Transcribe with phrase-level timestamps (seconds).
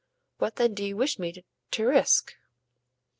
[0.39, 2.33] "What then do you wish me to risk?"